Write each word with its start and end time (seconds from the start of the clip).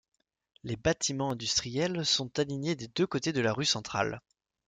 Les 0.63 0.77
bâtiments 0.77 1.29
industriels 1.29 2.07
sont 2.07 2.39
alignés 2.39 2.75
des 2.75 2.87
deux 2.87 3.05
côtés 3.05 3.33
de 3.33 3.41
la 3.41 3.53
rue 3.53 3.65
centrale. 3.65 4.19